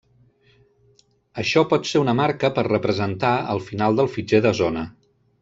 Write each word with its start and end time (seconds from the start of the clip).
Això 1.43 1.63
pot 1.73 1.85
ser 1.89 2.01
una 2.05 2.15
marca 2.21 2.51
per 2.57 2.65
representar 2.69 3.35
el 3.55 3.63
final 3.69 4.01
del 4.01 4.11
fitxer 4.17 4.43
de 4.49 4.57
zona. 4.65 4.89